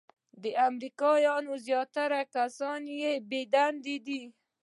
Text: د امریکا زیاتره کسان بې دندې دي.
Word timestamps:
د 0.43 0.45
امریکا 0.67 1.11
زیاتره 1.67 2.21
کسان 2.35 2.81
بې 3.29 3.41
دندې 3.53 3.97
دي. 4.05 4.21